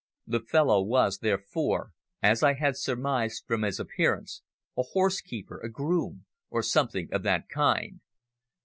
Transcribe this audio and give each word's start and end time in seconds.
The 0.25 0.39
fellow 0.39 0.81
was, 0.81 1.19
therefore, 1.19 1.91
as 2.23 2.41
I 2.41 2.53
had 2.55 2.75
surmised 2.75 3.43
from 3.45 3.61
his 3.61 3.79
appearance, 3.79 4.41
a 4.75 4.81
horsekeeper, 4.81 5.59
a 5.61 5.69
groom, 5.69 6.25
or 6.49 6.63
something 6.63 7.07
of 7.11 7.21
that 7.21 7.49
kind. 7.49 7.99